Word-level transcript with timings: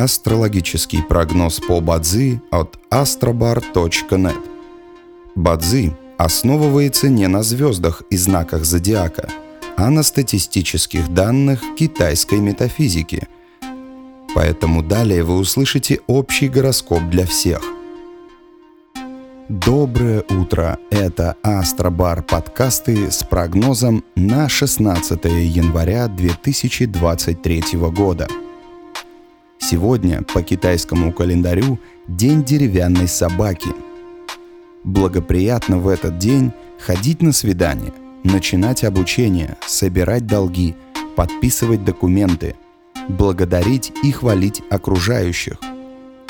Астрологический 0.00 1.02
прогноз 1.02 1.60
по 1.60 1.82
Бадзи 1.82 2.40
от 2.50 2.78
astrobar.net. 2.90 4.38
Бадзи 5.34 5.92
основывается 6.16 7.10
не 7.10 7.28
на 7.28 7.42
звездах 7.42 8.02
и 8.08 8.16
знаках 8.16 8.64
зодиака, 8.64 9.28
а 9.76 9.90
на 9.90 10.02
статистических 10.02 11.12
данных 11.12 11.60
китайской 11.76 12.38
метафизики. 12.38 13.28
Поэтому 14.34 14.82
далее 14.82 15.22
вы 15.22 15.36
услышите 15.36 16.00
общий 16.06 16.48
гороскоп 16.48 17.02
для 17.10 17.26
всех. 17.26 17.60
Доброе 19.50 20.24
утро! 20.30 20.78
Это 20.90 21.36
Астробар 21.42 22.22
подкасты 22.22 23.10
с 23.10 23.22
прогнозом 23.22 24.02
на 24.16 24.48
16 24.48 25.24
января 25.24 26.08
2023 26.08 27.62
года– 27.74 28.26
Сегодня 29.70 30.22
по 30.22 30.42
китайскому 30.42 31.12
календарю 31.12 31.78
День 32.08 32.42
деревянной 32.42 33.06
собаки. 33.06 33.68
Благоприятно 34.82 35.78
в 35.78 35.86
этот 35.86 36.18
день 36.18 36.50
ходить 36.80 37.22
на 37.22 37.30
свидание, 37.30 37.92
начинать 38.24 38.82
обучение, 38.82 39.56
собирать 39.64 40.26
долги, 40.26 40.74
подписывать 41.14 41.84
документы, 41.84 42.56
благодарить 43.08 43.92
и 44.02 44.10
хвалить 44.10 44.60
окружающих. 44.70 45.58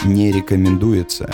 Не 0.05 0.33
рекомендуется 0.33 1.31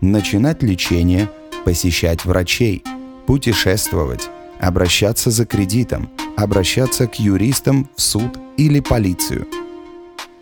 начинать 0.00 0.62
лечение, 0.62 1.28
посещать 1.66 2.24
врачей, 2.24 2.82
путешествовать, 3.26 4.30
обращаться 4.58 5.30
за 5.30 5.44
кредитом, 5.44 6.08
обращаться 6.38 7.06
к 7.06 7.16
юристам 7.16 7.86
в 7.96 8.00
суд 8.00 8.38
или 8.56 8.80
полицию– 8.80 9.46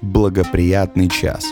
благоприятный 0.01 1.09
час. 1.09 1.47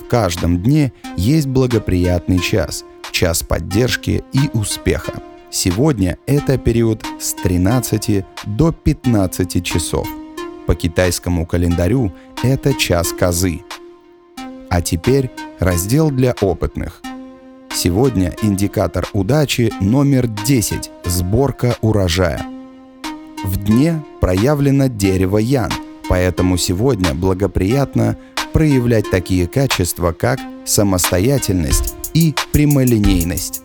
В 0.00 0.08
каждом 0.08 0.62
дне 0.62 0.92
есть 1.16 1.46
благоприятный 1.46 2.38
час, 2.38 2.84
час 3.10 3.42
поддержки 3.42 4.24
и 4.32 4.50
успеха. 4.52 5.22
Сегодня 5.50 6.18
это 6.26 6.58
период 6.58 7.04
с 7.20 7.34
13 7.34 8.24
до 8.46 8.72
15 8.72 9.64
часов. 9.64 10.08
По 10.66 10.74
китайскому 10.74 11.46
календарю 11.46 12.12
это 12.42 12.74
час 12.74 13.12
козы. 13.12 13.60
А 14.70 14.80
теперь 14.80 15.30
раздел 15.58 16.10
для 16.10 16.34
опытных. 16.40 17.02
Сегодня 17.74 18.34
индикатор 18.42 19.06
удачи 19.12 19.72
номер 19.80 20.26
10– 20.26 20.90
сборка 21.04 21.76
урожая. 21.80 22.42
В 23.44 23.56
дне 23.56 24.02
проявлено 24.20 24.88
дерево 24.88 25.38
Ян– 25.38 25.70
Поэтому 26.12 26.58
сегодня 26.58 27.14
благоприятно 27.14 28.18
проявлять 28.52 29.10
такие 29.10 29.46
качества, 29.46 30.12
как 30.12 30.38
самостоятельность 30.66 31.94
и 32.12 32.34
прямолинейность. 32.52 33.62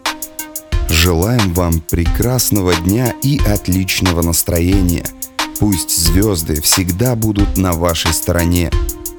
Желаем 0.87 1.53
вам 1.53 1.81
прекрасного 1.81 2.73
дня 2.73 3.13
и 3.21 3.37
отличного 3.45 4.21
настроения. 4.21 5.03
Пусть 5.59 5.89
звезды 5.89 6.61
всегда 6.61 7.17
будут 7.17 7.57
на 7.57 7.73
вашей 7.73 8.13
стороне. 8.13 8.71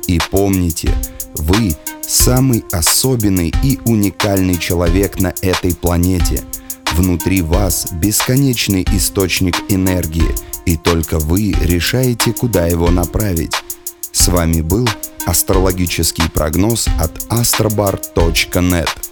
И 0.07 0.19
помните, 0.31 0.91
вы 1.35 1.77
самый 2.01 2.65
особенный 2.73 3.53
и 3.63 3.79
уникальный 3.85 4.57
человек 4.57 5.21
на 5.21 5.35
этой 5.43 5.75
планете. 5.75 6.45
Внутри 6.99 7.41
вас 7.41 7.87
бесконечный 7.93 8.85
источник 8.93 9.57
энергии– 9.71 10.35
и 10.69 10.77
только 10.77 11.19
вы 11.19 11.53
решаете, 11.63 12.35
куда 12.35 12.67
его 12.67 12.91
направить. 12.91 13.55
С 14.13 14.29
вами 14.29 14.61
был 14.61 14.87
астрологический 15.25 16.29
прогноз 16.29 16.89
от 16.99 17.13
astrobar.net. 17.31 19.08